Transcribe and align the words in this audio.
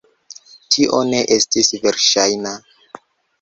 Tio 0.75 1.01
ne 1.09 1.19
estis 1.35 1.69
verŝajna. 1.85 2.55